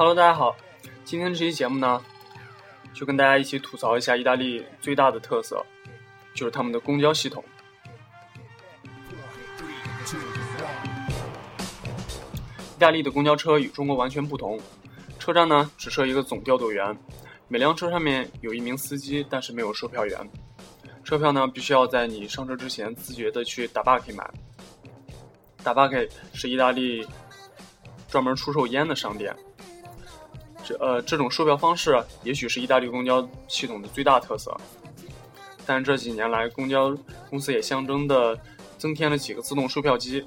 [0.00, 0.56] Hello，大家好，
[1.04, 2.02] 今天这期节目呢，
[2.94, 5.62] 就跟大家一起吐槽一下意大利最大的特色，
[6.32, 7.44] 就是他们的公交系统。
[12.74, 14.58] 意大利的公交车与中国完全不同，
[15.18, 16.96] 车站呢只设一个总调度员，
[17.46, 20.18] 每辆车上面有一名司机，但是没有售票员。
[21.04, 24.30] 车票呢必须要在你上车之前自觉的去打 b a 买。
[25.62, 27.06] 打 b a 是意大利
[28.08, 29.36] 专门出售烟的商店。
[30.64, 34.56] 这呃这种售票方式也许是意大利公交系统的最大特色。
[35.66, 36.96] 但这几年来，公交
[37.28, 38.38] 公司也象征的
[38.76, 40.26] 增添了几个自动售票机。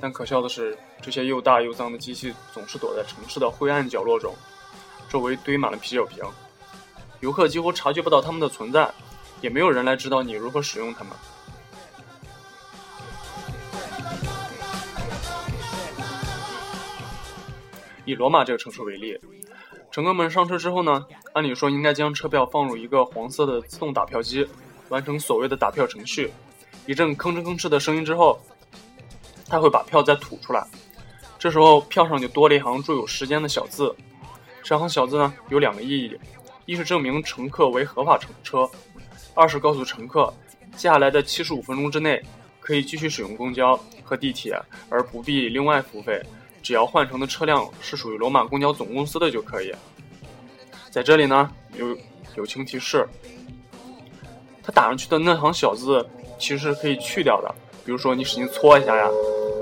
[0.00, 4.34] 但可笑的是，这些又大又脏的机器总是躲在城市的灰暗角落中，
[5.08, 6.22] 周围堆满了啤酒瓶，
[7.20, 8.90] 游客几乎察觉不到它们的存在，
[9.40, 11.12] 也没有人来指导你如何使用它们。
[18.04, 19.18] 以罗马这个城市为例，
[19.94, 24.44] 乘客们上车之后呢，按理说应该将车票放入一个黄色的自动打票机，
[24.88, 26.32] 完成所谓的打票程序。
[26.84, 28.40] 一阵吭哧吭哧的声音之后，
[29.46, 30.66] 他会把票再吐出来。
[31.38, 33.94] 这时候票上就多了一行注有时间的小字。
[34.64, 36.18] 这行小字呢有两个意义：
[36.66, 38.68] 一是证明乘客为合法乘车；
[39.32, 40.34] 二是告诉乘客，
[40.72, 42.20] 接下来的七十五分钟之内
[42.58, 46.20] 可以继续使用公交和地铁，而不必另外付费。
[46.64, 49.70] 只要换乘的车辆是属于罗马公交总公司的就可以。
[50.90, 51.94] 在这里呢，有
[52.36, 53.06] 友情提示：
[54.62, 56.04] 他打上去的那行小字
[56.38, 59.06] 其实是可以去掉的，比如说你使劲搓一下呀，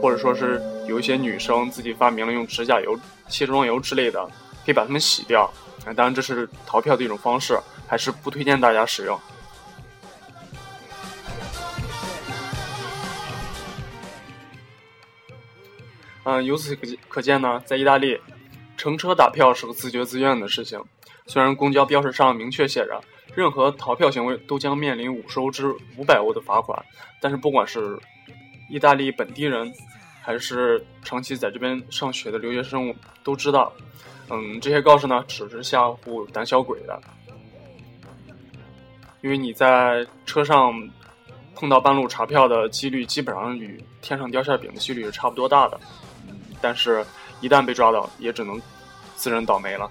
[0.00, 4.24] 或者说是有一些女生自己发明了用指甲油、卸妆油之类的，
[4.64, 5.52] 可以把它们洗掉。
[5.96, 7.58] 当然这是逃票的一种方式，
[7.88, 9.18] 还是不推荐大家使用。
[16.24, 18.18] 嗯，由此可可见呢，在意大利，
[18.76, 20.82] 乘车打票是个自觉自愿的事情。
[21.26, 23.00] 虽然公交标识上明确写着，
[23.34, 26.82] 任何逃票行为都将面临五十欧至五百欧的罚款，
[27.20, 27.98] 但是不管是
[28.70, 29.72] 意大利本地人，
[30.22, 33.72] 还是长期在这边上学的留学生，都知道，
[34.30, 37.00] 嗯，这些告示呢只是吓唬胆小鬼的。
[39.20, 40.72] 因为你在车上
[41.54, 45.80] 碰到半路查票的几率，基本上与天上掉馅饼的几率是差不多大的。
[46.64, 47.04] 但是，
[47.42, 48.58] 一旦被抓到，也只能
[49.16, 49.90] 自认倒霉了。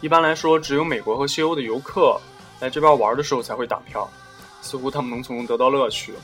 [0.00, 2.18] 一般来说，只有美国和西欧的游客
[2.58, 4.10] 来这边玩的时候才会打票，
[4.62, 6.14] 似乎他们能从中得到乐趣。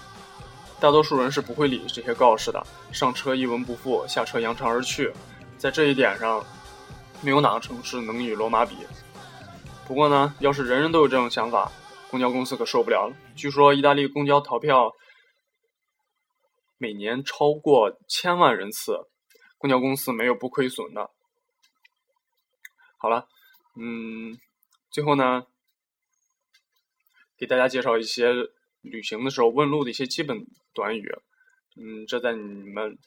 [0.81, 5.13] 大多数人是不会理这些告示的，上车一文不付，下车扬长而去。
[5.59, 6.43] 在这一点上，
[7.21, 8.77] 没有哪个城市能与罗马比。
[9.87, 11.71] 不过呢，要是人人都有这种想法，
[12.11, 13.17] 公交公司可受不了了。
[13.37, 14.93] 据说意大利公交逃票
[16.77, 18.99] 每年超过千万人次，
[19.59, 21.09] 公交公司没有不亏损的。
[22.99, 23.29] 好了，
[23.77, 24.37] 嗯，
[24.91, 25.47] 最后呢，
[27.39, 28.33] 给大家介绍一些
[28.81, 31.09] 旅行的时候问路的一些基本短语。
[31.77, 32.99] 嗯，这在你们，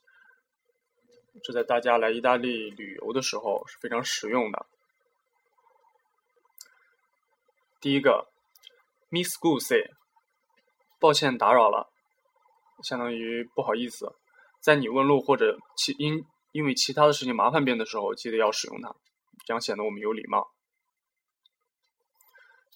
[1.44, 4.66] 这在大家来意大利旅游的时候是非常实用的。
[7.82, 8.30] 第一个
[9.10, 9.90] ，Miss Goosey，
[11.00, 11.90] 抱歉打扰了，
[12.84, 14.14] 相当于不好意思，
[14.62, 18.94] 在你问路或者其因因为其他的事情麻烦别人的时候，记得要使用它，
[19.46, 20.52] 这样显得我们有礼貌。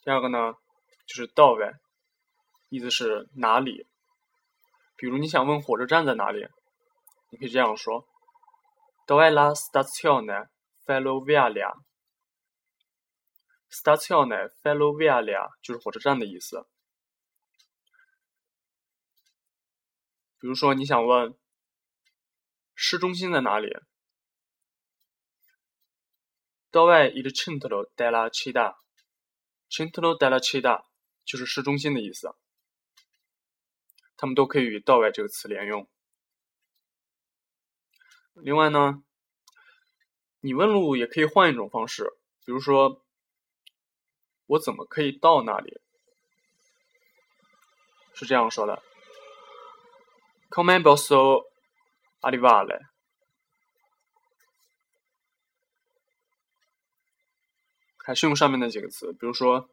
[0.04, 0.54] 第二个呢，
[1.06, 1.74] 就是到呗，
[2.70, 3.88] 意思是哪里？
[4.96, 6.48] 比如你想问火车站在哪里，
[7.30, 8.08] 你可以这样说
[9.06, 10.48] ：Dove la stazione
[13.74, 16.68] Stazione ferroviaria 就是火车站的意思。
[20.38, 21.36] 比如说，你想问
[22.76, 23.76] 市中心在哪里
[26.72, 30.86] ？Dove il centro della città？Centro della città
[31.26, 32.36] 就是市中心的意思。
[34.16, 35.90] 它们都可以与 “dove” 这个词连用。
[38.36, 39.04] 另外呢，
[40.42, 42.16] 你问路也可以换一种方式，
[42.46, 43.03] 比如说。
[44.54, 45.82] 我怎么可以到那里？
[48.14, 48.84] 是这样说的
[50.52, 51.46] ：“Come posso
[52.22, 52.82] arrivare？”
[57.98, 59.68] 还是用上面那几个词，比如说，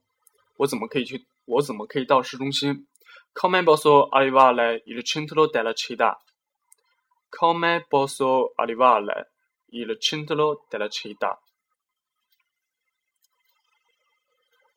[0.57, 1.27] 我怎么可以去？
[1.45, 2.89] 我怎么可以到市中心
[3.35, 9.31] ？“Come posso arrivare il centro della città？”“Come posso arrivare
[9.67, 11.39] il centro della città？”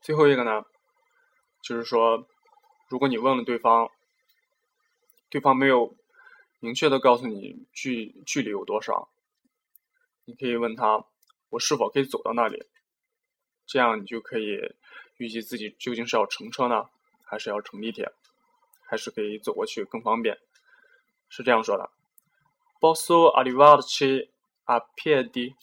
[0.03, 0.65] 最后一个呢，
[1.61, 2.27] 就是说，
[2.89, 3.89] 如果你问了对方
[5.29, 5.95] 对方没有
[6.59, 9.07] 明确的告诉你距距离有多少，
[10.25, 11.05] 你可以问他
[11.51, 12.67] ：“我是否可以走到那里？”
[13.65, 14.75] 这样你就可以
[15.15, 16.89] 预计自己究竟是要乘车呢，
[17.23, 18.11] 还是要乘地铁，
[18.85, 20.38] 还是可以走过去更方便。
[21.29, 21.89] 是这样说的
[22.81, 24.27] ：“Posso arrivarci
[24.65, 25.55] a piedi？”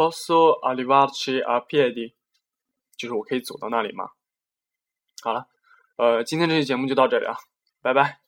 [0.00, 2.14] Posso arrivarci a piedi？
[2.96, 4.08] 就是我可以走到那里吗？
[5.22, 5.46] 好了，
[5.96, 7.36] 呃，今天这期节目就到这里啊，
[7.82, 8.19] 拜拜。